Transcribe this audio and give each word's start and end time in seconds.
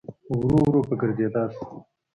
ورو 0.37 0.59
ورو 0.63 0.81
په 0.87 0.93
ګرځېدا 1.01 1.43
سو. 1.55 1.65